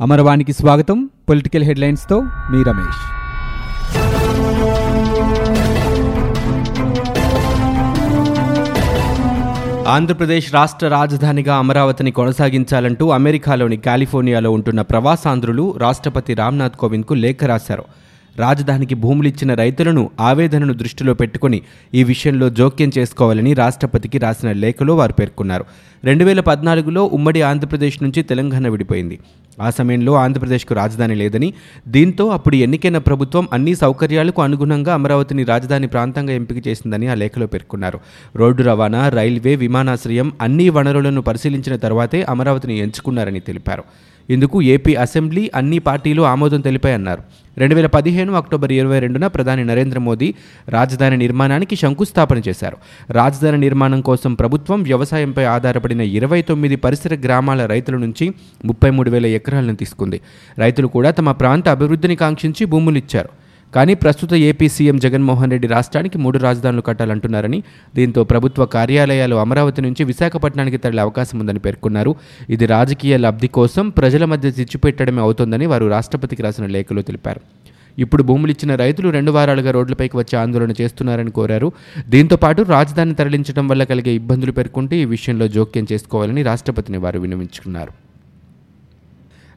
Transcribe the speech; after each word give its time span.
అమరవాణికి 0.00 0.52
స్వాగతం. 0.52 1.10
పొలిటికల్ 1.28 1.64
హెడ్లైన్స్తో 1.64 2.20
మీ 2.20 2.62
రమేష్. 2.62 3.00
ఆంధ్రప్రదేశ్ 9.88 10.54
రాష్ట్ర 10.54 10.88
రాజధానిగా 10.88 11.56
అమరావతిని 11.56 12.10
కొనసాగించాలంటూ 12.10 13.10
అమెరికాలోని 13.10 13.76
కాలిఫోర్నియాలో 13.76 14.52
ఉంటున్న 14.52 14.80
ప్రవాసాంధ్రులు 14.80 15.74
రాష్ట్రపతి 15.78 16.34
రామ్నాథ్ 16.34 16.76
కోవింద్కు 16.76 17.14
లేఖ 17.14 17.44
రాశారు. 17.44 17.84
రాజధానికి 18.36 18.94
భూములిచ్చిన 18.94 19.54
రైతులను 19.54 20.10
ఆవేదనను 20.20 20.74
దృష్టిలో 20.74 21.14
పెట్టుకుని 21.14 21.62
ఈ 21.94 22.04
విషయంలో 22.04 22.50
జోక్యం 22.50 22.90
చేసుకోవాలని 22.98 23.54
రాష్ట్రపతికి 23.54 24.18
రాసిన 24.18 24.52
లేఖలో 24.52 24.96
వారు 24.96 25.12
పేర్కొన్నారు. 25.12 25.64
రెండు 26.04 26.24
వేల 26.24 26.40
పద్నాలుగులో 26.40 27.04
ఉమ్మడి 27.04 27.42
ఆంధ్రప్రదేశ్ 27.42 28.02
నుంచి 28.02 28.22
తెలంగాణ 28.22 28.68
విడిపోయింది. 28.68 29.18
ఆ 29.62 29.70
సమయంలో 29.70 30.14
ఆంధ్రప్రదేశ్కు 30.14 30.74
రాజధాని 30.74 31.14
లేదని 31.14 31.54
దీంతో 31.88 32.28
అప్పుడు 32.28 32.56
ఎన్నికైన 32.56 32.98
ప్రభుత్వం 32.98 33.48
అన్ని 33.52 33.74
సౌకర్యాలకు 33.74 34.42
అనుగుణంగా 34.42 34.94
అమరావతిని 34.94 35.44
రాజధాని 35.44 35.86
ప్రాంతంగా 35.86 36.32
ఎంపిక 36.32 36.68
చేసిందని 36.68 37.06
ఆ 37.06 37.14
లేఖలో 37.14 37.46
పేర్కొన్నారు. 37.46 38.00
రోడ్డు 38.36 38.62
రవాణా 38.62 39.08
రైల్వే 39.08 39.54
విమానాశ్రయం 39.54 40.32
అన్ని 40.40 40.68
వనరులను 40.68 41.22
పరిశీలించిన 41.22 41.76
తర్వాతే 41.76 42.22
అమరావతిని 42.22 42.78
ఎంచుకున్నారని 42.78 43.40
తెలిపారు. 43.40 43.84
ఇందుకు 44.30 44.62
ఏపీ 44.62 44.94
అసెంబ్లీ 44.94 45.50
అన్ని 45.54 45.78
పార్టీలు 45.78 46.22
ఆమోదం 46.22 46.60
తెలిపాయన్నారు. 46.60 47.22
రెండు 47.58 47.74
వేల 47.74 47.86
పదిహేను 47.86 48.32
అక్టోబర్ 48.32 48.72
ఇరవై 48.72 48.98
రెండున 48.98 49.26
ప్రధాని 49.26 49.64
నరేంద్ర 49.64 49.98
మోదీ 49.98 50.34
రాజధాని 50.68 51.16
నిర్మాణానికి 51.16 51.76
శంకుస్థాపన 51.76 52.42
చేశారు. 52.48 52.76
రాజధాని 53.10 53.58
నిర్మాణం 53.58 54.00
కోసం 54.00 54.34
ప్రభుత్వం 54.34 54.82
వ్యవసాయంపై 54.82 55.44
ఆధారపడి 55.44 55.89
ఆధారపడిన 55.90 56.16
ఇరవై 56.18 56.40
తొమ్మిది 56.48 56.76
పరిసర 56.84 57.12
గ్రామాల 57.24 57.60
రైతుల 57.72 57.96
నుంచి 58.04 58.24
ముప్పై 58.68 58.90
మూడు 58.96 59.10
వేల 59.10 59.26
ఎకరాలను 59.38 59.76
తీసుకుంది. 59.82 60.18
రైతులు 60.62 60.88
కూడా 60.96 61.10
తమ 61.18 61.30
ప్రాంత 61.40 61.66
అభివృద్ధిని 61.76 62.16
కాంక్షించి 62.22 62.62
భూములు 62.72 62.98
ఇచ్చారు 63.02 63.30
కానీ 63.72 63.94
ప్రస్తుత 64.02 64.32
ఏపీ 64.50 64.66
సీఎం 64.74 64.96
జగన్మోహన్ 65.04 65.52
రెడ్డి 65.54 65.68
రాష్ట్రానికి 65.74 66.16
మూడు 66.24 66.38
రాజధానులు 66.46 66.82
కట్టాలంటున్నారని 66.88 67.58
దీంతో 67.96 68.20
ప్రభుత్వ 68.32 68.64
కార్యాలయాలు 68.76 69.36
అమరావతి 69.44 69.80
నుంచి 69.86 70.02
విశాఖపట్నానికి 70.10 70.78
తరలే 70.84 71.02
అవకాశం 71.06 71.36
ఉందని 71.42 71.60
పేర్కొన్నారు. 71.66 72.12
ఇది 72.54 72.66
రాజకీయ 72.76 73.16
లబ్ధి 73.26 73.50
కోసం 73.58 73.86
ప్రజల 73.98 74.24
మధ్య 74.32 74.48
చిచ్చుపెట్టడమే 74.60 75.22
అవుతోందని 75.26 75.68
వారు 75.74 75.88
రాష్ట్రపతికి 75.96 76.44
రాసిన 76.46 76.66
లేఖలో 76.76 77.04
తెలిపారు. 77.10 77.42
ఇప్పుడు 77.98 78.22
భూములు 78.22 78.50
ఇచ్చిన 78.50 78.74
రైతులు 78.74 79.10
రెండు 79.10 79.30
వారాలుగా 79.30 79.70
రోడ్లపైకి 79.70 80.16
వచ్చి 80.16 80.36
ఆందోళన 80.36 80.74
చేస్తున్నారని 80.80 81.30
కోరారు. 81.30 81.72
దీంతో 82.08 82.36
పాటు 82.36 82.62
రాజధాని 82.62 83.14
తరలించడం 83.14 83.68
వల్ల 83.68 83.84
కలిగే 83.84 84.14
ఇబ్బందులు 84.14 84.52
పేర్కొంటూ 84.52 84.96
ఈ 84.96 85.04
విషయంలో 85.04 85.48
జోక్యం 85.48 85.86
చేసుకోవాలని 85.92 86.42
రాష్ట్రపతిని 86.42 86.98
వారు 86.98 87.18
విన్నవించుకున్నారు. 87.18 88.09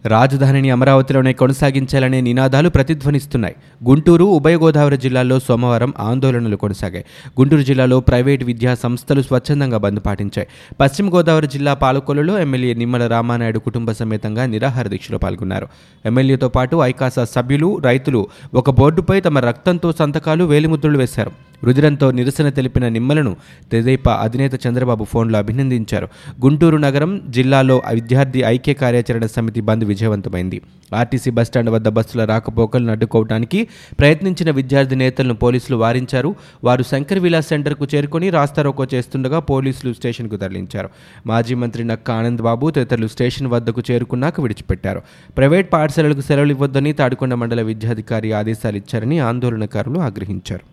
రాజధానిని 0.05 0.69
అమరావతిలోనే 0.69 1.33
కొనసాగించాలనే 1.33 2.21
నినాదాలు 2.21 2.69
ప్రతిధ్వనిస్తున్నాయి. 2.69 3.55
గుంటూరు 3.85 4.23
ఉభయ 4.23 4.55
గోదావరి 4.55 4.97
జిల్లాల్లో 4.97 5.39
సోమవారం 5.39 5.93
ఆందోళనలు 5.99 6.55
కొనసాగాయి. 6.55 7.05
గుంటూరు 7.39 7.61
జిల్లాలో 7.61 7.99
ప్రైవేటు 7.99 8.45
విద్యా 8.45 8.75
సంస్థలు 8.75 9.21
స్వచ్ఛందంగా 9.21 9.77
బంద్ 9.77 9.99
పాటించాయి. 10.05 10.47
పశ్చిమ 10.79 11.15
గోదావరి 11.15 11.47
జిల్లా 11.47 11.73
పాలకొల్లులో 11.73 12.39
ఎమ్మెల్యే 12.39 12.73
నిమ్మల 12.73 13.07
రామానాయుడు 13.07 13.59
కుటుంబ 13.59 13.91
సమేతంగా 13.91 14.45
నిరాహార 14.45 14.87
దీక్షలో 14.87 15.17
పాల్గొన్నారు. 15.17 15.67
ఎమ్మెల్యేతో 16.05 16.49
పాటు 16.49 16.75
ఐకాసా 16.75 17.23
సభ్యులు 17.25 17.77
రైతులు 17.77 18.27
ఒక 18.53 18.69
బోర్డుపై 18.69 19.21
తమ 19.21 19.39
రక్తంతో 19.39 19.91
సంతకాలు 19.91 20.43
వేలిముద్రలు 20.43 20.97
వేశారు. 20.97 21.31
రుదిరంతో 21.63 22.11
నిరసన 22.11 22.49
తెలిపిన 22.49 22.87
నిమ్మలను 22.87 23.35
తెదేపా 23.71 24.13
అధినేత 24.13 24.67
చంద్రబాబు 24.67 25.03
ఫోన్లో 25.03 25.39
అభినందించారు. 25.39 26.07
గుంటూరు 26.45 26.77
నగరం 26.77 27.21
జిల్లాలో 27.29 27.81
విద్యార్థి 27.93 28.39
ఐక్య 28.39 28.73
కార్యాచరణ 28.73 29.25
సమితి 29.25 29.61
బంద్ 29.61 29.85
విజయవంతమైంది. 29.85 30.61
ఆర్టీసీ 30.95 31.31
బస్టాండ్ 31.31 31.69
వద్ద 31.69 31.87
బస్సుల 31.87 32.25
రాకపోకలను 32.25 32.91
అడ్డుకోవడానికి 32.91 33.67
ప్రయత్నించిన 33.99 34.51
విద్యార్థి 34.51 34.95
నేతలను 34.95 35.33
పోలీసులు 35.33 35.77
వారించారు. 35.77 36.35
వారు 36.63 36.83
శంకర్ 36.83 37.19
విలాస్ 37.19 37.47
సెంటర్కు 37.47 37.87
చేరుకొని 37.95 38.29
రాస్తారోకో 38.29 38.87
చేస్తుండగా 38.93 39.39
పోలీసులు 39.39 39.93
స్టేషన్కు 39.93 40.35
తరలించారు. 40.35 40.89
మాజీ 41.27 41.55
మంత్రి 41.55 41.83
నక్క 41.83 42.11
ఆనంద్ 42.11 42.41
బాబు 42.41 42.69
తదితరులు 42.69 43.07
స్టేషన్ 43.07 43.47
వద్దకు 43.47 43.83
చేరుకున్నాక 43.91 44.41
విడిచిపెట్టారు. 44.41 45.01
ప్రైవేట్ 45.37 45.73
పాఠశాలలకు 45.73 46.21
సెలవులు 46.21 46.51
ఇవ్వొద్దని 46.51 46.93
తాడికొండ 46.93 47.33
మండల 47.33 47.61
విద్యాధికారి 47.61 48.31
ఆదేశాలు 48.31 48.75
ఇచ్చారని 48.75 49.19
ఆందోళనకారులు 49.19 49.99
ఆగ్రహించారు. 49.99 50.72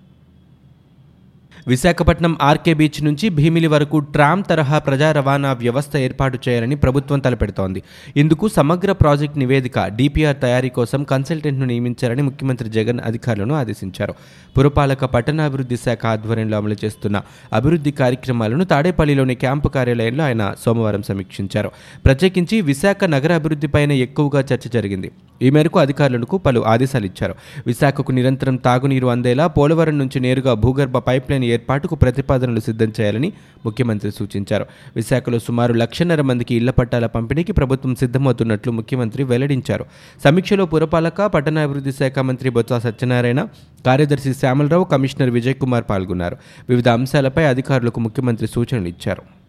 విశాఖపట్నం 1.69 2.37
ఆర్కే 2.43 2.75
బీచ్ 2.75 3.05
నుంచి 3.05 3.29
భీమిలి 3.29 3.67
వరకు 3.67 3.99
ట్రామ్ 3.99 4.45
తరహా 4.45 4.79
ప్రజా 4.79 5.13
రవాణా 5.13 5.53
వ్యవస్థ 5.53 5.97
ఏర్పాటు 5.97 6.39
చేయాలని 6.49 6.77
ప్రభుత్వం 6.77 7.19
తలపెడుతోంది. 7.19 7.83
ఇందుకు 8.17 8.49
సమగ్ర 8.49 8.93
ప్రాజెక్ట్ 8.93 9.39
నివేదిక 9.39 9.87
డిపిఆర్ 9.87 10.37
తయారీ 10.37 10.69
కోసం 10.69 11.05
కన్సల్టెంట్ను 11.05 11.67
నియమించాలని 11.67 12.23
ముఖ్యమంత్రి 12.23 12.69
జగన్ 12.69 13.01
అధికారులను 13.05 13.55
ఆదేశించారు. 13.55 14.15
పురపాలక 14.59 15.05
పట్టణాభివృద్ధి 15.05 15.77
శాఖ 15.77 16.07
ఆధ్వర్యంలో 16.07 16.57
అమలు 16.57 16.77
చేస్తున్న 16.85 17.23
అభివృద్ధి 17.53 17.91
కార్యక్రమాలను 17.91 18.65
తాడేపల్లిలోని 18.65 19.35
క్యాంపు 19.35 19.69
కార్యాలయంలో 19.69 20.25
ఆయన 20.25 20.55
సోమవారం 20.67 21.03
సమీక్షించారు. 21.03 21.71
ప్రత్యేకించి 22.05 22.61
విశాఖ 22.61 23.05
నగర 23.05 23.35
అభివృద్ధిపైన 23.35 23.93
ఎక్కువగా 23.93 24.41
చర్చ 24.41 24.69
జరిగింది. 24.75 25.11
ఈ 25.43 25.51
మేరకు 25.51 25.79
అధికారులకు 25.79 26.39
పలు 26.39 26.61
ఆదేశాలు 26.61 27.07
ఇచ్చారు. 27.07 27.35
విశాఖకు 27.67 28.13
నిరంతరం 28.13 28.57
తాగునీరు 28.57 29.07
అందేలా 29.07 29.47
పోలవరం 29.47 29.99
నుంచి 29.99 30.21
నేరుగా 30.21 30.55
భూగర్భ 30.55 30.99
పైప్లైన్ 30.99 31.45
ఏర్పాటుకు 31.51 31.95
ప్రతిపాదనలు 31.95 32.61
సిద్ధం 32.61 32.93
చేయాలని 33.01 33.33
ముఖ్యమంత్రి 33.65 34.13
సూచించారు. 34.13 34.67
విశాఖలో 34.97 35.39
సుమారు 35.39 35.73
లక్షన్నర 35.73 36.21
మందికి 36.21 36.55
ఇళ్ళ 36.55 36.71
పట్టాల 36.71 37.07
పంపిణీకి 37.07 37.53
ప్రభుత్వం 37.53 37.95
సిద్ధమవుతున్నట్లు 37.95 38.73
ముఖ్యమంత్రి 38.73 39.23
వెల్లడించారు. 39.25 39.85
సమీక్షలో 40.25 40.67
పురపాలక 40.67 41.23
పట్టణాభివృద్ధి 41.27 41.93
శాఖ 41.93 42.19
మంత్రి 42.19 42.51
బొత్స 42.51 42.73
సత్యనారాయణ 42.73 43.47
కార్యదర్శి 43.87 44.35
శ్యామలరావు 44.35 44.85
కమిషనర్ 44.85 45.31
విజయ్ 45.31 45.55
కుమార్ 45.55 45.85
పాల్గొన్నారు. 45.91 46.37
వివిధ 46.69 46.89
అంశాలపై 46.89 47.45
అధికారులకు 47.45 48.01
ముఖ్యమంత్రి 48.01 48.49
సూచనలు 48.49 48.89
ఇచ్చారు. 48.89 49.40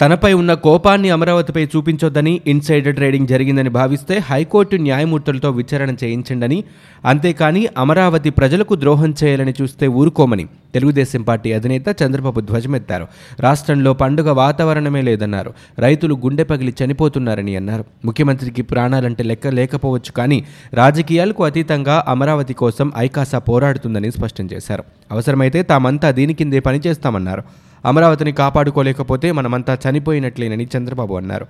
తనపై 0.00 0.32
ఉన్న 0.32 0.54
కోపాన్ని 0.54 1.10
అమరావతిపై 1.10 1.64
చూపించొద్దని 1.64 2.40
ఇన్సైడర్ 2.46 2.94
ట్రేడింగ్ 2.94 3.26
జరిగిందని 3.26 3.70
భావిస్తే 3.70 4.18
హైకోర్టు 4.18 4.76
న్యాయమూర్తులతో 4.76 5.50
విచారణ 5.50 5.94
చేయించండని 6.04 6.64
అంతేకాని 7.04 7.68
అమరావతి 7.78 8.30
ప్రజలకు 8.30 8.74
ద్రోహం 8.74 9.14
చేయాలని 9.24 9.54
చూస్తే 9.62 9.86
ఊరుకోమని 9.86 10.46
తెలుగుదేశం 10.74 11.22
పార్టీ 11.22 11.52
అధినేత 11.52 11.84
చంద్రబాబు 12.02 12.40
ధ్వజమెత్తారు. 12.40 13.06
రాష్ట్రంలో 13.40 13.92
పండుగ 13.92 14.30
వాతావరణమే 14.30 15.02
లేదన్నారు. 15.02 15.54
రైతులు 15.78 16.14
గుండె 16.14 16.44
పగిలి 16.44 16.74
చనిపోతున్నారని 16.84 17.56
అన్నారు. 17.56 17.84
ముఖ్యమంత్రికి 18.04 18.62
ప్రాణాలంటే 18.62 19.22
లెక్క 19.22 19.46
లేకపోవచ్చు 19.46 20.12
కానీ 20.12 20.46
రాజకీయాలకు 20.74 21.44
అతీతంగా 21.44 22.04
అమరావతి 22.08 22.54
కోసం 22.54 22.92
ఐకాసా 22.96 23.38
పోరాడుతుందని 23.38 24.10
స్పష్టం 24.12 24.48
చేశారు. 24.52 24.84
అవసరమైతే 25.12 25.62
తామంతా 25.62 26.10
దీని 26.10 26.34
కిందే 26.34 26.60
పనిచేస్తామన్నారు. 26.60 27.42
అమరావతిని 27.84 28.32
కాపాడుకోలేకపోతే 28.32 29.32
మనమంతా 29.32 29.78
చనిపోయినట్లేనని 29.88 30.68
చంద్రబాబు 30.76 31.14
అన్నారు. 31.14 31.46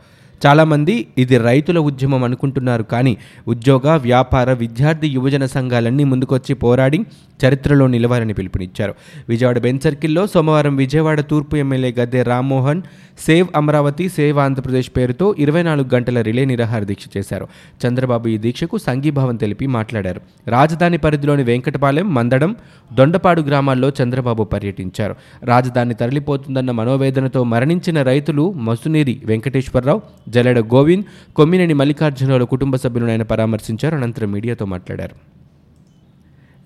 చాలామంది 0.47 1.07
ఇది 1.19 1.39
రైతుల 1.39 1.79
ఉద్యమం 1.79 2.25
అనుకుంటున్నారు 2.25 2.83
కానీ 2.83 3.17
ఉద్యోగ 3.49 3.97
వ్యాపార 3.97 4.53
విద్యార్థి 4.53 5.09
యువజన 5.09 5.47
సంఘాలన్నీ 5.47 6.05
ముందుకొచ్చి 6.05 6.55
పోరాడి 6.55 7.01
చరిత్రలో 7.47 7.87
నిలవాలని 7.87 8.33
పిలుపునిచ్చారు. 8.33 8.95
విజయవాడ 9.29 9.59
బెంచ్ 9.59 9.81
సర్కిల్లో 9.81 10.27
సోమవారం 10.27 10.77
విజయవాడ 10.77 11.21
తూర్పు 11.21 11.57
MLA 11.57 11.95
Gadde 12.01 12.23
Rammohan 12.23 12.83
save 13.19 13.49
Amaravati 13.57 14.09
save 14.09 14.39
Andhra Pradesh 14.39 14.91
పేరుతో 14.97 15.35
ఇరవై 15.39 15.63
నాలుగు 15.63 15.95
గంటల 15.95 16.21
రిలే 16.21 16.45
నిరాహార 16.45 16.83
దీక్ష 16.83 17.05
చేశారు. 17.17 17.49
చంద్రబాబు 17.87 18.29
ఈ 18.29 18.39
దీక్షకు 18.39 18.79
సంఘీభావం 18.79 19.37
తెలిపి 19.37 19.67
మాట్లాడారు. 19.67 20.21
రాజధాని 20.49 20.99
పరిధిలోని 20.99 21.43
వెంకటపాలెం 21.43 22.15
మందడం 22.15 22.57
దొండపాడు 22.93 23.43
గ్రామాల్లో 23.43 23.93
చంద్రబాబు 24.03 24.45
పర్యటించారు. 24.45 25.17
రాజధాని 25.45 25.95
తరలిపోతుందన్న 25.95 26.71
మనోవేదనతో 26.71 27.45
మరణించిన 27.45 28.03
రైతులు 28.03 28.53
మసునేరి 28.53 29.23
వెంకటేశ్వరరావు 29.25 30.03
జలెడ 30.29 30.59
గోవింద్ 30.59 31.05
కొమ్మినేని 31.35 31.75
మల్లికార్జునరావు 31.75 32.45
కుటుంబ 32.45 32.77
సభ్యులను 32.77 33.11
ఆయన 33.11 33.23
పరామర్శించారు 33.23 33.97
అనంతరం 33.97 34.33
మీడియాతో 34.33 34.65
మాట్లాడారు. 34.65 35.36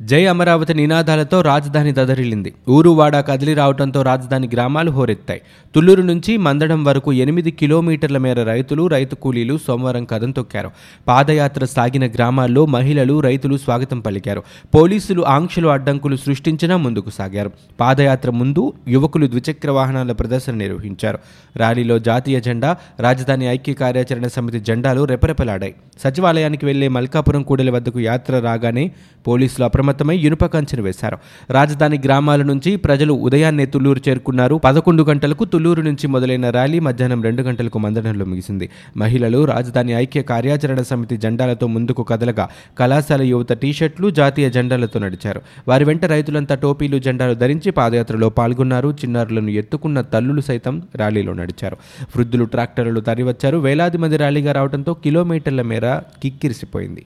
జై 0.02 0.26
అమరావతి 0.26 0.74
నినాదాలతో 0.74 1.40
రాజధాని 1.40 1.92
దదరిల్లింది. 1.92 2.54
ఊరువాడ 2.68 3.20
కదిలి 3.20 3.54
రావడంతో 3.54 4.02
రాజధాని 4.02 4.48
గ్రామాలు 4.52 4.90
హోరెత్తాయి. 4.90 5.40
తుళ్ళూరు 5.74 6.02
నుంచి 6.02 6.36
మందడం 6.36 6.84
వరకు 6.84 7.12
ఎనిమిది 7.12 7.50
కిలోమీటర్ల 7.50 8.18
మేర 8.18 8.42
రైతులు 8.42 8.86
రైతు 8.86 9.14
కూలీలు 9.14 9.58
సోమవారం 9.66 10.04
కదం 10.04 10.30
తొక్కారు. 10.30 10.70
పాదయాత్ర 11.08 11.64
సాగిన 11.64 12.06
గ్రామాల్లో 12.06 12.66
మహిళలు 12.66 13.20
రైతులు 13.20 13.56
స్వాగతం 13.56 14.00
పలికారు. 14.00 14.42
పోలీసులు 14.74 15.22
ఆంక్షలు 15.22 15.68
అడ్డంకులు 15.68 16.16
సృష్టించినా 16.16 16.76
ముందుకు 16.76 17.10
సాగారు. 17.10 17.50
పాదయాత్ర 17.80 18.30
ముందు 18.30 18.72
యువకులు 18.88 19.26
ద్విచక్ర 19.26 19.70
వాహనాల 19.70 20.12
ప్రదర్శన 20.12 20.54
నిర్వహించారు. 20.54 21.18
ర్యాలీలో 21.56 21.98
జాతీయ 21.98 22.40
జెండా 22.40 22.76
రాజధాని 23.00 23.46
ఐక్య 23.46 23.72
కార్యాచరణ 23.72 24.26
సమితి 24.26 24.60
జెండాలు 24.60 25.04
రెపరెపలాడాయి. 25.04 25.74
సచివాలయానికి 25.98 26.66
వెళ్ళే 26.66 26.88
మల్కాపురం 26.88 27.42
కూడలి 27.42 27.70
వద్దకు 27.70 28.00
యాత్ర 28.00 28.38
రాగానే 28.38 28.90
పోలీసులు 29.26 29.64
అప్రమ 29.64 29.89
అప్రమత్తమై 29.90 30.16
ఇనుప 30.18 30.44
కంచెను 30.46 30.82
వేశారు. 30.82 31.18
రాజధాని 31.50 31.98
గ్రామాల 32.04 32.42
నుంచి 32.42 32.76
ప్రజలు 32.76 33.12
ఉదయాన్నే 33.12 33.66
తుళ్ళూరు 33.66 34.00
చేరుకున్నారు. 34.08 34.56
పదకొండు 34.64 35.02
గంటలకు 35.02 35.44
తుళ్ళూరు 35.44 35.82
నుంచి 35.82 36.06
మొదలైన 36.06 36.50
ర్యాలీ 36.50 36.78
మధ్యాహ్నం 36.78 37.22
రెండు 37.22 37.42
గంటలకు 37.42 37.78
మందడంలో 37.78 38.24
ముగిసింది. 38.24 38.70
మహిళలు 38.96 39.44
రాజధాని 39.44 39.92
ఐక్య 39.92 40.22
కార్యాచరణ 40.22 40.82
సమితి 40.82 41.16
జెండాలతో 41.16 41.66
ముందుకు 41.66 42.02
కదలగా 42.02 42.48
కళాశాల 42.78 43.22
యువత 43.22 43.52
టీషర్ట్లు 43.52 44.10
జాతీయ 44.10 44.50
జెండాలతో 44.50 44.98
నడిచారు. 45.00 45.40
వారి 45.68 45.84
వెంట 45.84 46.04
రైతులంతా 46.04 46.54
టోపీలు 46.54 46.98
జెండాలు 46.98 47.34
ధరించి 47.34 47.70
పాదయాత్రలో 47.70 48.28
పాల్గొన్నారు. 48.28 48.88
చిన్నారులను 49.02 49.50
ఎత్తుకున్న 49.60 50.00
తల్లులు 50.14 50.40
సైతం 50.40 50.82
ర్యాలీలో 50.96 51.32
నడిచారు. 51.32 51.76
వృద్ధులు 52.16 52.44
ట్రాక్టర్లు 52.44 53.00
తరలివచ్చారు 53.00 53.58
వేలాది 53.58 53.98
మంది 53.98 54.16
ర్యాలీగా 54.16 54.52
రావడంతో 54.52 54.94
కిలోమీటర్ల 54.94 55.62
మేర 55.62 55.88
కిక్కిరిసిపోయింది. 56.22 57.04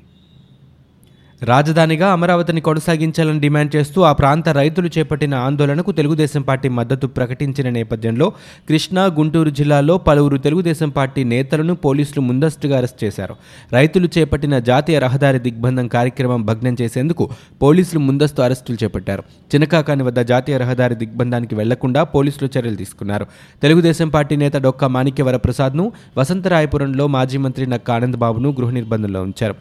రాజధానిగా 1.45 2.13
అమరావతిని 2.13 2.61
కొనసాగించాలని 2.61 3.41
డిమాండ్ 3.41 3.77
చేస్తూ 3.77 4.03
ఆ 4.03 4.13
ప్రాంత 4.13 4.49
రైతులు 4.49 4.91
చేపట్టిన 4.99 5.35
ఆందోళనకు 5.35 5.93
తెలుగుదేశం 5.93 6.43
పార్టీ 6.43 6.69
మద్దతు 6.69 7.07
ప్రకటించిన 7.07 7.71
నేపథ్యంలో 7.71 8.33
కృష్ణా 8.69 9.05
గుంటూరు 9.05 9.51
జిల్లాలో 9.51 9.99
పలువురు 9.99 10.37
తెలుగుదేశం 10.37 10.89
పార్టీ 10.89 11.25
నేతలను 11.25 11.75
పోలీసులు 11.75 12.21
ముందస్తుగా 12.21 12.77
అరెస్ట్ 12.77 13.05
చేశారు. 13.05 13.37
రైతులు 13.73 14.09
చేపట్టిన 14.19 14.59
జాతీయ 14.59 14.99
రహదారి 14.99 15.39
దిగ్బంధం 15.39 15.89
కార్యక్రమం 15.89 16.45
భగ్నం 16.45 16.77
చేసేందుకు 16.81 17.31
పోలీసులు 17.63 18.01
ముందస్తు 18.01 18.43
అరెస్టులు 18.43 18.85
చేపట్టారు. 18.85 19.23
చినకాకాని 19.55 20.03
వద్ద 20.03 20.21
జాతీయ 20.21 20.59
రహదారి 20.59 20.95
దిగ్బంధానికి 20.95 21.55
వెళ్ళకుండా 21.55 22.05
పోలీసులు 22.05 22.59
చర్యలు 22.59 22.77
తీసుకున్నారు. 22.77 23.27
తెలుగుదేశం 23.63 24.09
పార్టీ 24.09 24.37
నేత 24.37 24.57
డొక్క 24.57 24.85
మాణిక్యవర 24.85 25.37
ప్రసాద్ను 25.37 25.93
వసంతరాయపురంలో 26.19 27.07
మాజీ 27.07 27.39
మంత్రి 27.39 27.67
నక్క 27.67 27.91
ఆనందబాబును 27.91 28.51
గృహ 28.51 28.71
నిర్బంధంలో 28.71 29.23
ఉంచారు. 29.23 29.55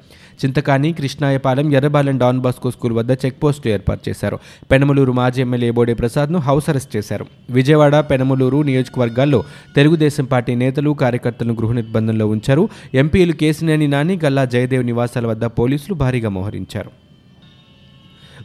Chintakani 0.46 0.94
Krishnayapalem 0.94 1.74
Errabalem 1.74 2.18
Don 2.18 2.40
Bosco 2.40 2.72
school 2.72 2.94
వద్ద 2.94 3.12
చెక్పోస్టు 3.12 3.70
ఏర్పాటు 3.70 4.10
చేశారు. 4.10 4.40
పెనమలూరు 4.72 5.12
మాజీ 5.12 5.42
ఎమ్మెల్యే 5.42 5.72
బోడే 5.72 5.94
ప్రసాద్ను 5.94 6.40
హౌస్ 6.40 6.70
అరెస్ట్ 6.70 6.96
చేశారు. 6.96 7.26
విజయవాడ 7.50 8.00
పెనమలూరు 8.00 8.62
నియోజకవర్గాల్లో 8.62 9.44
తెలుగుదేశం 9.76 10.26
పార్టీ 10.26 10.56
నేతలు 10.56 10.90
కార్యకర్తలను 10.90 11.54
గృహ 11.54 11.72
నిర్బంధంలో 11.72 12.28
ఉంచారు. 12.28 12.70
ఎంపీలు 12.94 13.34
కేసినేని 13.34 13.88
నాని 13.88 14.20
గల్లా 14.26 14.46
జయదేవ్ 14.46 14.86
నివాసాల 14.86 15.28
వద్ద 15.28 15.46
పోలీసులు 15.46 15.94
భారీగా 15.94 16.30
మోహరించారు. 16.30 17.03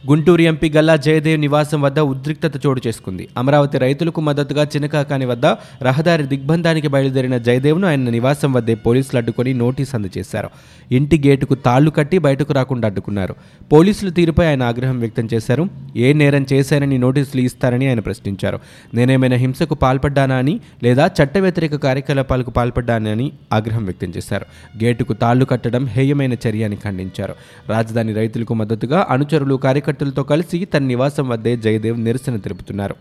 గుంటూరు 0.09 0.41
ఎంపీ 0.41 0.69
గల్లా 0.69 0.95
జయదేవ్ 0.95 1.41
నివాసం 1.41 1.81
వద్ద 1.81 1.99
ఉద్రిక్తత 1.99 2.65
చోటు 2.65 2.81
చేసుకుంది. 2.87 3.27
అమరావతి 3.37 3.77
రైతులకు 3.77 4.21
మద్దతుగా 4.21 4.63
చినకాకాని 4.75 5.25
వద్ద 5.25 5.45
రహదారి 5.81 6.23
దిగ్బంధానికి 6.23 6.87
బయలుదేరిన 6.87 7.37
జయదేవ్ను 7.37 7.87
ఆయన 7.87 8.09
నివాసం 8.09 8.53
వద్దే 8.53 8.75
పోలీసులు 8.75 9.17
అడ్డుకొని 9.17 9.53
నోటీస్ 9.53 9.95
అందజేశారు. 9.95 10.49
ఇంటి 10.91 11.21
గేటుకు 11.27 11.55
తాళ్ళు 11.55 11.91
కట్టి 11.91 12.17
బయటకు 12.17 12.53
రాకుండా 12.53 12.85
అడ్డుకున్నారు. 12.85 13.35
పోలీసుల 13.73 14.09
తీరుపై 14.09 14.45
ఆయన 14.45 14.63
ఆగ్రహం 14.63 14.99
వ్యక్తం 14.99 15.27
చేశారు. 15.33 15.69
ఏ 15.95 16.13
నేరం 16.13 16.45
చేశారని 16.53 16.97
నోటీసులు 16.97 17.41
ఇస్తారని 17.41 17.87
ఆయన 17.87 17.99
ప్రశ్నించారు. 17.99 18.59
నేనేమైనా 18.93 19.35
హింసకు 19.35 19.75
పాల్పడ్డానా 19.75 20.35
అని 20.35 20.59
లేదా 20.83 21.09
చట్ట 21.23 21.37
వ్యతిరేక 21.37 21.75
కార్యకలాపాలకు 21.75 22.51
పాల్పడ్డానని 22.51 23.31
ఆగ్రహం 23.53 23.85
వ్యక్తం 23.85 24.13
చేశారు. 24.17 24.45
గేటుకు 24.83 25.13
తాళ్ళు 25.13 25.45
కట్టడం 25.45 25.85
హేయమైన 25.85 26.33
చర్య 26.33 26.63
అని 26.63 26.75
ఖండించారు. 26.75 27.35
రాజధాని 27.69 28.13
రైతులకు 28.13 28.53
మద్దతుగా 28.53 29.07
అనుచరులు 29.09 29.55
కార్యకర్తలతో 30.01 30.23
కలిసి 30.29 30.57
తన 30.65 30.83
నివాసం 30.85 31.25
వద్దే 31.27 31.51
జయదేవ్ 31.57 31.97
నిరసన 31.99 32.35
తెలుపుతున్నారు 32.43 32.95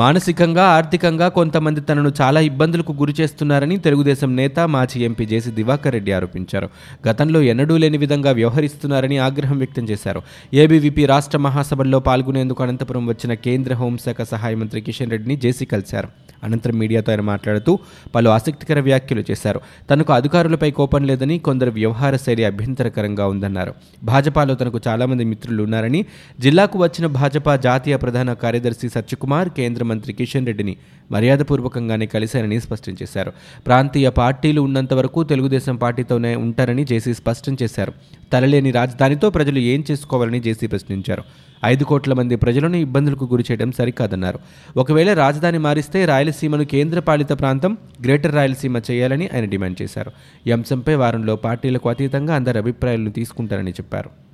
మానసికంగా 0.00 0.64
ఆర్థికంగా 0.76 1.26
కొంతమంది 1.28 1.80
తనను 1.80 2.10
చాలా 2.20 2.40
ఇబ్బందులకు 2.40 2.92
గురి 2.92 3.14
చేస్తున్నారని 3.20 3.76
తెలుగుదేశం 3.76 4.36
నేత 4.36 4.60
మాజీ 4.60 4.98
ఎంపీ 5.04 5.26
జేసీ 5.26 5.50
దివాకర్ 5.50 5.92
రెడ్డి 5.92 6.12
ఆరోపించారు. 6.12 6.68
గతంలో 7.08 7.42
ఎన్నడూ 7.42 7.76
లేని 7.76 7.98
విధంగా 7.98 8.30
వ్యవహరిస్తున్నారని 8.30 9.18
ఆగ్రహం 9.18 9.58
వ్యక్తం 9.58 9.84
చేశారు. 9.84 10.22
ఏబీవీపీ 10.54 11.06
రాష్ట్ర 11.06 11.38
మహాసభల్లో 11.38 12.00
పాల్గొనేందుకు 12.00 12.62
అనంతపురం 12.62 13.06
వచ్చిన 13.06 13.34
కేంద్ర 13.34 13.74
హోంశాఖ 13.74 14.22
సహాయ 14.22 14.54
మంత్రి 14.54 14.80
కిషన్ 14.80 15.10
రెడ్డిని 15.10 15.36
జేసీ 15.36 15.64
కలిశారు. 15.64 16.08
అనంతరం 16.44 16.76
మీడియాతో 16.78 17.12
ఆయన 17.12 17.20
మాట్లాడుతూ 17.20 17.78
పలు 18.14 18.28
ఆసక్తికర 18.30 18.80
వ్యాఖ్యలు 18.80 19.22
చేశారు. 19.30 19.60
తనకు 19.90 20.12
అధికారులపై 20.12 20.70
కోపం 20.70 21.02
లేదని 21.04 21.38
కొందరు 21.38 21.70
వ్యవహార 21.70 22.16
శైలి 22.16 22.44
అభ్యంతరకరంగా 22.44 23.26
ఉందన్నారు. 23.26 23.74
భాజపాలో 24.04 24.54
తనకు 24.54 24.80
చాలామంది 24.88 25.24
మిత్రులు 25.24 25.62
ఉన్నారని 25.62 26.04
జిల్లాకు 26.40 26.78
వచ్చిన 26.78 27.06
భాజపా 27.06 27.56
జాతీయ 27.56 27.96
ప్రధాన 27.96 28.32
కార్యదర్శి 28.32 28.88
సత్యకుమార్ 28.88 29.48
కేంద్ర 29.48 29.82
మంత్రి 29.90 30.12
కిషన్ 30.18 30.46
రెడ్డిని 30.46 30.74
మర్యాదపూర్వకంగానే 31.12 32.06
కలిశారని 32.06 32.60
స్పష్టం 32.60 32.94
చేశారు. 33.02 33.32
ప్రాంతీయ 33.66 34.08
పార్టీలు 34.20 34.60
ఉన్నంత 34.60 34.94
వరకు 34.94 35.22
తెలుగుదేశం 35.32 35.76
పార్టీతోనే 35.76 36.32
ఉంటారని 36.44 36.84
జేసీ 36.84 37.14
స్పష్టం 37.14 37.56
చేశారు. 37.62 37.92
తలలేని 38.32 38.70
రాజధానితో 38.70 39.30
ప్రజలు 39.30 39.58
ఏం 39.72 39.84
చేసుకోవాలని 39.90 40.40
జేసీ 40.40 40.66
ప్రశ్నించారు. 40.66 41.24
ఐదు 41.64 41.84
కోట్ల 41.84 42.12
మంది 42.12 42.36
ప్రజలను 42.36 42.76
ఇబ్బందులకు 42.76 43.24
గురి 43.24 43.44
చేయడం 43.50 43.70
సరికాదన్నారు. 43.72 44.38
ఒకవేళ 44.76 45.10
రాజధాని 45.14 45.58
మారిస్తే 45.58 46.04
రాయలసీమను 46.04 46.64
కేంద్రపాలిత 46.64 47.32
ప్రాంతం 47.40 47.72
గ్రేటర్ 48.04 48.34
రాయలసీమ 48.34 48.78
చేయాలని 48.90 49.28
ఆయన 49.34 49.46
డిమాండ్ 49.54 49.82
చేశారు. 49.82 50.12
ఈ 50.46 50.50
అంశంపై 50.50 50.94
వారంలో 50.94 51.36
పార్టీలకు 51.36 51.88
అతీతంగా 51.88 52.34
అందరి 52.34 52.58
అభిప్రాయాలను 52.58 53.12
తీసుకుంటారని 53.18 53.70
చెప్పారు. 53.70 54.25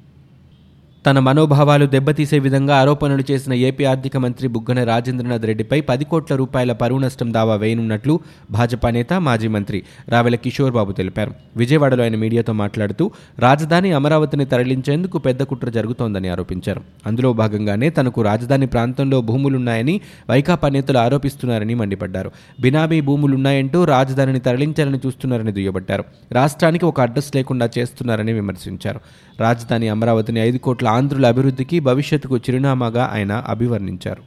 తన 1.07 1.19
మనోభావాలు 1.19 1.87
దెబ్బతీసే 1.87 2.39
విధంగా 2.39 2.77
ఆరోపణలు 2.77 3.25
చేసిన 3.31 3.55
ఏపీ 3.55 3.85
ఆర్థిక 3.85 4.17
మంత్రి 4.17 4.49
బుగ్గన 4.49 4.85
రాజేంద్రనాథ్ 4.85 5.47
రెడ్డిపై 5.47 5.81
పది 5.81 6.05
కోట్ల 6.05 6.37
రూపాయల 6.37 6.73
పరువు 6.73 6.99
నష్టం 6.99 7.35
దావా 7.35 7.55
వేయనున్నట్లు 7.55 8.21
భాజపా 8.51 8.91
నేత 8.91 9.13
మాజీ 9.13 9.49
మంత్రి 9.49 9.83
రావెల 10.09 10.35
కిషోర్ 10.35 10.73
బాబు 10.73 10.93
తెలిపారు. 10.93 11.35
విజయవాడలో 11.57 12.03
ఆయన 12.03 12.17
మీడియాతో 12.17 12.53
మాట్లాడుతూ 12.53 13.11
రాజధాని 13.39 13.93
అమరావతిని 13.93 14.45
తరలించేందుకు 14.45 15.19
పెద్ద 15.19 15.43
కుట్ర 15.43 15.71
జరుగుతోందని 15.71 16.29
ఆరోపించారు. 16.29 16.81
అందులో 17.07 17.33
భాగంగానే 17.33 17.91
తనకు 17.91 18.23
రాజధాని 18.23 18.67
ప్రాంతంలో 18.67 19.21
భూములున్నాయని 19.21 20.01
వైకాపా 20.31 20.69
నేతలు 20.69 20.99
ఆరోపిస్తున్నారని 20.99 21.75
మండిపడ్డారు. 21.75 22.33
బినామీ 22.61 23.01
భూములున్నాయంటూ 23.01 23.85
రాజధానిని 23.85 24.41
తరలించాలని 24.41 25.01
చూస్తున్నారని 25.07 25.53
దుయ్యబట్టారు. 25.53 26.05
రాష్ట్రానికి 26.33 26.85
ఒక 26.85 27.01
అడ్రస్ 27.01 27.37
లేకుండా 27.37 27.69
చేస్తున్నారని 27.79 28.33
విమర్శించారు. 28.33 29.01
రాజధాని 29.41 29.89
అమరావతిని 29.89 30.41
ఐదు 30.41 30.59
కోట్ల 30.59 30.92
ఆంధ్రుల 30.97 31.27
అభివృద్ధికి 31.27 31.79
భవిష్యత్తుకు 31.89 32.37
చిరునామాగా 32.45 33.05
ఆయన 33.15 33.33
అభివర్ణించారు. 33.55 34.23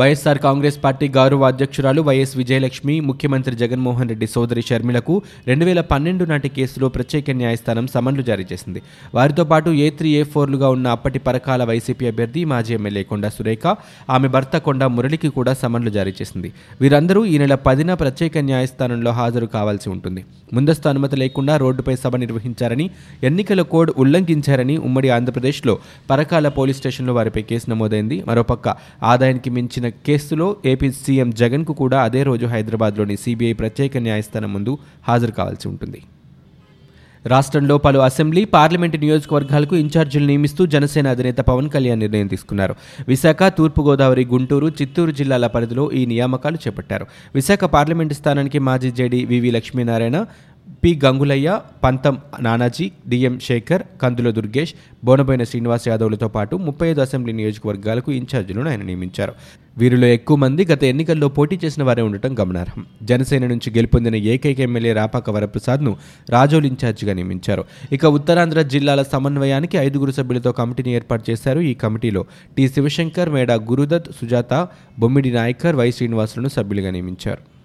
వైఎస్సార్ 0.00 0.38
కాంగ్రెస్ 0.44 0.76
పార్టీ 0.82 1.06
గౌరవ 1.08 1.44
అధ్యక్షురాలు 1.50 2.00
వైఎస్ 2.06 2.32
విజయలక్ష్మి 2.38 2.94
ముఖ్యమంత్రి 3.00 3.54
జగన్మోహన్ 3.56 4.08
రెడ్డి 4.08 4.26
సోదరి 4.32 4.62
షర్మిలకు 4.68 5.14
రెండు 5.48 5.64
వేల 5.64 5.80
పన్నెండు 5.92 6.24
నాటి 6.30 6.48
కేసులో 6.56 6.88
ప్రత్యేక 6.96 7.36
న్యాయస్థానం 7.38 7.86
సమన్లు 7.94 8.22
జారీ 8.22 8.44
చేసింది. 8.52 8.80
వారితో 9.14 9.44
పాటు 9.50 9.70
ఏ 9.84 9.86
త్రీ 9.98 10.10
ఏ 10.20 10.22
ఫోర్లుగా 10.32 10.68
ఉన్న 10.76 10.88
అప్పటి 10.96 11.20
పరకాల 11.28 11.64
వైసీపీ 11.70 12.06
అభ్యర్థి 12.10 12.42
మాజీ 12.52 12.74
ఎమ్మెల్యే 12.78 13.04
కొండ 13.12 13.28
సురేఖ 13.36 13.64
ఆమె 14.16 14.30
భర్త 14.34 14.56
కొండ 14.66 14.84
మురళికి 14.96 15.30
కూడా 15.38 15.54
సమన్లు 15.62 15.92
జారీ 15.96 16.12
చేసింది. 16.20 16.50
వీరందరూ 16.80 17.22
ఈ 17.32 17.38
నెల 17.44 17.54
పదిన 17.68 17.94
ప్రత్యేక 17.94 18.44
న్యాయస్థానంలో 18.50 19.14
హాజరు 19.20 19.48
కావాల్సి 19.56 19.90
ఉంటుంది. 19.94 20.24
ముందస్తు 20.52 20.86
అనుమతి 20.92 21.16
లేకుండా 21.24 21.56
రోడ్డుపై 21.64 21.96
సభ 22.04 22.16
నిర్వహించారని 22.16 22.88
ఎన్నికల 23.30 23.62
కోడ్ 23.72 23.92
ఉల్లంఘించారని 24.04 24.78
ఉమ్మడి 24.90 25.08
ఆంధ్రప్రదేశ్లో 25.16 25.76
పరకాల 26.12 26.48
పోలీస్ 26.60 26.80
స్టేషన్లో 26.82 27.14
వారిపై 27.20 27.44
కేసు 27.50 27.66
నమోదైంది. 27.74 28.18
మరోపక్క 28.28 28.68
ఆదాయానికి 29.12 29.50
మించిన 29.56 29.84
కేసులో 29.90 30.56
ఏపీ 30.64 30.90
సీఎం 30.90 31.30
జగన్కు 31.30 31.72
కూడా 31.72 32.02
అదే 32.02 32.22
రోజు 32.22 32.46
హైదరాబాద్లోని 32.46 33.16
సీబీఐ 33.16 33.52
ప్రత్యేక 33.52 33.96
న్యాయస్థానం 33.96 34.52
ముందు 34.52 34.78
హాజరు 35.08 35.32
కావాల్సి 35.32 35.68
ఉంటుంది. 35.68 36.02
రాష్ట్రంలో 37.26 37.78
పలు 37.78 37.98
అసెంబ్లీ 37.98 38.44
పార్లమెంటు 38.44 38.96
నియోజకవర్గాలకు 38.96 39.76
ఇన్ఛార్జీలు 39.76 40.26
నియమిస్తూ 40.26 40.66
జనసేన 40.66 41.08
అధినేత 41.08 41.36
పవన్ 41.36 41.70
కళ్యాణ్ 41.70 42.00
నిర్ణయం 42.00 42.26
తీసుకున్నారు. 42.26 42.74
విశాఖ 43.08 43.48
తూర్పుగోదావరి 43.48 44.24
గుంటూరు 44.24 44.66
చిత్తూరు 44.66 45.10
జిల్లాల 45.10 45.46
పరిధిలో 45.46 45.90
ఈ 45.92 46.06
నియామకాలు 46.06 46.56
చేపట్టారు. 46.56 47.06
విశాఖ 47.34 47.64
పార్లమెంటు 47.64 48.14
స్థానానికి 48.14 48.58
మాజీ 48.58 48.90
JD 48.90 49.24
VV 49.24 49.50
Lakshminarayana 49.50 50.26
P. 50.84 51.00
Gangulayya 51.04 51.60
Pantham 51.84 52.18
Nanaji 52.40 52.90
DM 53.08 53.40
Shekar 53.40 53.82
Kandula 54.02 54.30
Durgesh 54.30 54.74
Bonaboina 55.04 55.44
Srinivas 55.44 55.88
యాదవ్లతో 55.88 56.28
పాటు 56.28 56.56
ముప్పై 56.56 56.88
ఐదు 56.88 57.00
అసెంబ్లీ 57.00 57.32
నియోజకవర్గాలకు 57.32 58.12
ఇన్ఛార్జీలను 58.12 58.70
ఆయన 58.70 58.82
నియమించారు. 58.82 59.32
వీరిలో 59.78 60.06
ఎక్కువ 60.06 60.36
మంది 60.36 60.64
గత 60.64 60.84
ఎన్నికల్లో 60.84 61.28
పోటీ 61.28 61.60
చేసిన 61.64 61.82
వారే 61.82 62.02
ఉండటం 62.02 62.38
గమనార్హం. 62.40 62.86
జనసేన 63.02 63.46
నుంచి 63.46 63.70
గెలుపొందిన 63.70 64.14
ఏకైక 64.14 64.60
ఎమ్మెల్యే 64.60 64.92
రాపాక 64.92 65.30
వరప్రసాద్ను 65.30 65.96
రాజోలు 66.30 66.66
ఇన్ఛార్జిగా 66.66 67.12
నియమించారు. 67.12 67.64
ఇక 67.92 68.06
ఉత్తరాంధ్ర 68.06 68.62
జిల్లాల 68.62 69.02
సమన్వయానికి 69.02 69.76
ఐదుగురు 69.76 70.10
సభ్యులతో 70.10 70.52
కమిటీని 70.52 70.94
ఏర్పాటు 70.94 71.30
చేశారు. 71.30 71.60
ఈ 71.60 71.74
కమిటీలో 71.74 72.24
టి. 72.56 72.68
శివశంకర్ 72.68 73.30
మేడా 73.30 73.54
గురుదత్ 73.54 74.06
సుజాత 74.12 74.68
బొమ్మిడి 74.98 75.30
నాయకర్ 75.30 75.76
వై. 75.76 75.90
శ్రీనివాసులను 75.90 76.48
సభ్యులుగా 76.48 76.90
నియమించారు. 76.90 77.55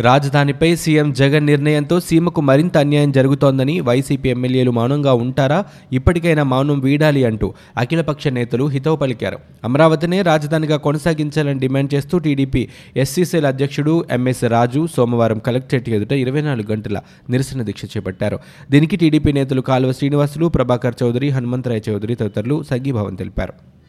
రాజధానిపై 0.00 0.76
సీఎం 0.76 1.12
జగన్ 1.12 1.46
నిర్ణయంతో 1.46 2.00
సీమకు 2.00 2.40
మరింత 2.40 2.78
అన్యాయం 2.78 3.12
జరుగుతోందని 3.12 3.80
వైసీపీ 3.80 4.28
ఎమ్మెల్యేలు 4.28 4.70
మౌనంగా 4.70 5.12
ఉంటారా? 5.12 5.64
ఇప్పటికైనా 5.92 6.42
మౌనం 6.42 6.80
వీడాలి 6.80 7.24
అంటూ 7.24 7.54
అఖిలపక్ష 7.76 8.28
నేతలు 8.28 8.64
హితవు 8.64 8.96
పలికారు. 8.96 9.38
అమరావతినే 9.64 10.22
రాజధానిగా 10.22 10.76
కొనసాగించాలని 10.76 11.60
డిమాండ్ 11.60 11.94
చేస్తూ 11.94 12.18
టీడీపీ 12.18 12.68
ఎస్సీసీల 12.96 13.46
అధ్యక్షుడు 13.46 14.04
ఎంఎస్ 14.10 14.44
రాజు 14.44 14.86
సోమవారం 14.96 15.38
కలెక్టరేట్ 15.38 15.90
ఎదుట 15.90 16.12
ఇరవై 16.12 16.40
నాలుగు 16.40 16.72
గంటల 16.72 17.00
నిరసన 17.30 17.62
దీక్ష 17.62 17.84
చేపట్టారు. 17.84 18.38
దీనికి 18.70 18.96
టీడీపీ 18.96 19.32
నేతలు 19.32 19.60
కాలువ 19.60 19.92
శ్రీనివాసులు 19.92 20.46
ప్రభాకర్ 20.46 20.94
చౌదరి 21.02 21.28
హనుమంతరాయ 21.28 21.80
చౌదరి 21.90 22.14
తదితరులు 22.14 22.62
సంఘీభావం 22.70 23.14
తెలిపారు. 23.14 23.79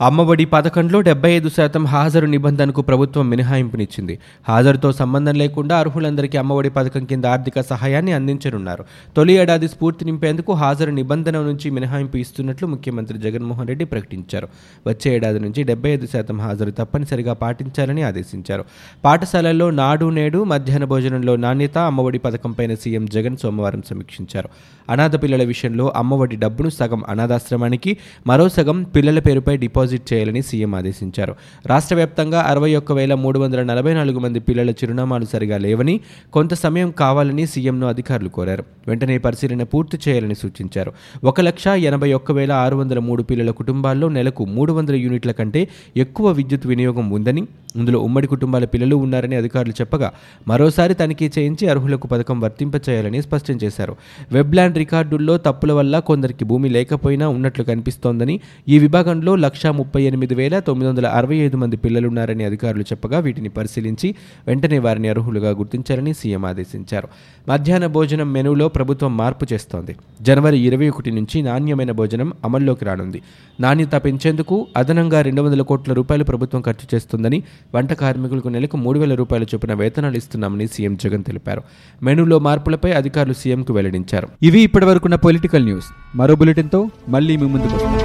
అమ్మఒడి 0.00 0.44
పథకంలో 0.44 1.00
డెబ్బై 1.00 1.30
ఐదు 1.30 1.48
శాతం 1.48 1.86
హాజరు 1.86 2.26
నిబంధనకు 2.26 2.82
ప్రభుత్వం 2.82 3.30
మినహాయింపునిచ్చింది. 3.30 4.18
హాజరుతో 4.48 4.92
సంబంధం 4.92 5.34
లేకుండా 5.34 5.78
అర్హులందరికీ 5.78 6.38
అమ్మఒడి 6.38 6.70
పథకం 6.70 7.04
కింద 7.04 7.24
ఆర్థిక 7.24 7.60
సహాయాన్ని 7.60 8.12
అందించనున్నారు. 8.12 8.84
తొలి 9.16 9.32
ఏడాది 9.32 9.68
స్ఫూర్తి 9.68 10.04
నింపేందుకు 10.04 10.52
హాజరు 10.52 10.90
నిబంధన 10.90 11.36
నుంచి 11.36 11.70
మినహాయింపు 11.70 12.16
ఇస్తున్నట్లు 12.16 12.68
ముఖ్యమంత్రి 12.68 13.18
జగన్మోహన్ 13.18 13.68
రెడ్డి 13.68 13.84
ప్రకటించారు. 13.84 14.48
వచ్చే 14.86 15.14
ఏడాది 15.14 15.40
నుంచి 15.40 15.62
డెబ్బై 15.62 15.90
ఐదు 15.90 16.06
శాతం 16.06 16.40
హాజరు 16.40 16.70
తప్పనిసరిగా 16.70 17.32
పాటించాలని 17.32 18.02
ఆదేశించారు. 18.02 18.64
పాఠశాలల్లో 19.04 19.70
నాడు 19.70 20.10
నేడు 20.10 20.44
మధ్యాహ్న 20.44 20.84
భోజనంలో 20.84 21.36
నాణ్యత 21.36 21.78
అమ్మఒడి 21.78 22.18
పథకంపైన 22.18 22.74
సీఎం 22.74 23.06
జగన్ 23.06 23.36
సోమవారం 23.36 23.82
సమీక్షించారు. 23.90 24.48
అనాథ 24.90 25.22
పిల్లల 25.22 25.44
విషయంలో 25.44 25.92
అమ్మఒడి 25.96 26.36
డబ్బును 26.36 26.68
సగం 26.68 27.02
అనాథాశ్రమానికి 27.08 27.96
మరో 28.26 28.48
సగం 28.48 28.82
పిల్లల 28.82 29.18
పేరుపై 29.18 29.56
డిపాజిట్ 29.56 29.83
చేయాలని 29.92 30.42
సీఎం 30.42 30.74
ఆదేశించారు. 30.74 31.34
రాష్ట్ర 31.66 31.94
వ్యాప్తంగా 31.94 32.40
అరవై 32.40 32.74
ఒక్క 32.74 32.92
వేల 32.92 33.14
మూడు 33.14 33.38
వందల 33.38 33.62
నలభై 33.62 33.94
నాలుగు 33.94 34.18
మంది 34.18 34.40
పిల్లల 34.40 34.70
చిరునామాలు 34.70 35.24
సరిగా 35.24 35.58
లేవని 35.58 36.00
కొంత 36.32 36.54
సమయం 36.54 36.90
కావాలని 36.90 37.46
సీఎంను 37.46 37.86
అధికారులు 37.86 38.28
కోరారు. 38.28 38.64
వెంటనే 38.88 39.18
పరిశీలన 39.18 39.62
పూర్తి 39.62 39.98
చేయాలని 40.08 40.34
సూచించారు. 40.34 40.92
ఒక 41.24 41.40
లక్ష 41.40 41.68
ఎనభై 41.68 42.12
ఒక్క 42.12 42.32
వేల 42.32 42.52
ఆరు 42.52 42.76
వందల 42.76 42.98
మూడు 42.98 43.22
పిల్లల 43.22 43.50
కుటుంబాల్లో 43.50 44.08
నెలకు 44.08 44.44
మూడు 44.44 44.72
వందల 44.72 44.94
యూనిట్ల 44.94 45.30
కంటే 45.30 45.68
ఎక్కువ 45.96 46.30
విద్యుత్ 46.30 46.66
వినియోగం 46.66 47.10
ఉందని 47.10 47.46
ఇందులో 47.76 48.00
ఉమ్మడి 48.00 48.26
కుటుంబాల 48.26 48.64
పిల్లలు 48.64 48.96
ఉన్నారని 48.96 49.36
అధికారులు 49.36 49.72
చెప్పగా 49.72 50.12
మరోసారి 50.48 50.94
తనిఖీ 50.94 51.30
చేయించి 51.38 51.68
అర్హులకు 51.68 52.06
పథకం 52.06 52.40
వర్తింపచేయాలని 52.40 53.22
స్పష్టం 53.22 53.58
చేశారు. 53.64 53.96
వెబ్లాండ్ 54.32 54.78
రికార్డుల్లో 54.78 55.38
తప్పుల 55.38 55.72
వల్ల 55.72 55.98
కొందరికి 55.98 56.44
భూమి 56.44 56.68
లేకపోయినా 56.68 57.28
ఉన్నట్లు 57.28 57.64
కనిపిస్తోందని 57.64 58.40
ఈ 58.68 58.78
విభాగంలో 58.78 59.36
లక్షా 59.36 59.70
ముప్పై 59.78 60.02
ఎనిమిది 60.10 60.34
వేల 60.34 60.58
తొమ్మిది 60.68 60.88
వందల 60.90 61.06
అరవై 61.18 61.36
ఐదు 61.46 61.56
మంది 61.56 61.76
పిల్లలున్నారని 61.76 62.44
అధికారులు 62.44 62.82
చెప్పగా 62.82 63.18
వీటిని 63.18 63.50
పరిశీలించి 63.58 64.08
వెంటనే 64.46 64.78
వారిని 64.78 65.08
అర్హులుగా 65.08 65.50
గుర్తించాలని 65.60 66.12
సీఎం 66.20 66.44
ఆదేశించారు. 66.44 67.08
మధ్యాహ్న 67.48 67.86
భోజనం 67.96 68.32
మెనూలో 68.32 68.68
ప్రభుత్వం 68.68 69.12
మార్పు 69.16 69.46
చేస్తోంది. 69.52 69.94
జనవరి 70.22 70.58
ఇరవై 70.68 70.88
ఒకటి 70.88 71.10
నుంచి 71.10 71.42
నాణ్యమైన 71.42 71.92
భోజనం 72.00 72.32
అమల్లోకి 72.44 72.84
రానుంది. 72.84 73.20
నాణ్యత 73.60 73.94
పెంచేందుకు 74.04 74.58
అదనంగా 74.76 75.20
రెండు 75.28 75.42
వందల 75.42 75.62
కోట్ల 75.62 75.92
రూపాయలు 75.92 76.24
ప్రభుత్వం 76.24 76.62
ఖర్చు 76.62 76.86
చేస్తుందని 76.94 77.40
వంట 77.74 77.92
కార్మికులకు 77.92 78.48
నెలకు 78.48 78.76
మూడు 78.76 78.98
వేల 78.98 79.14
రూపాయల 79.14 79.44
చొప్పున 79.52 79.74
వేతనాలు 79.82 80.16
ఇస్తున్నామని 80.16 80.66
సీఎం 80.66 80.94
జగన్ 81.04 81.24
తెలిపారు. 81.24 81.62
మెనూలో 82.02 82.38
మార్పులపై 82.38 82.92
అధికారులు 82.92 83.36
సీఎంకు 83.42 83.72
వెల్లడించారు. 83.72 84.28
ఇవి 84.42 84.62
ఇప్పటివరకున్న 84.62 85.18
పొలిటికల్ 85.26 85.64
న్యూస్. 85.64 85.90
మరో 86.16 86.36
బులెటిన్తో 86.42 86.82
మళ్ళీ 87.08 87.36
మీ 87.36 87.48
ముందుకు 87.54 87.74
వస్తాం. 87.74 88.03